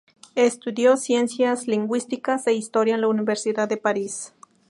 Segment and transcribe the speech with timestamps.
[0.33, 4.33] Estudio ciencias lingüísticas e historia en la Universidad de París.